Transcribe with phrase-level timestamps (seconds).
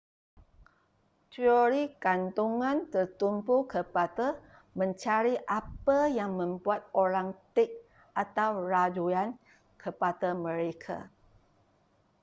[1.33, 4.27] teori kandungan tertumpu kepada
[4.79, 7.69] mencari apa yang membuat orang tik
[8.23, 9.29] atau rayuan
[9.83, 10.97] kepada mereka